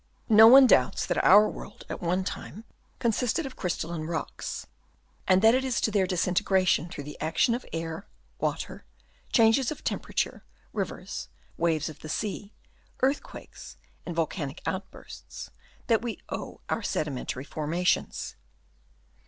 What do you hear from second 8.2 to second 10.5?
water, changes of temperature,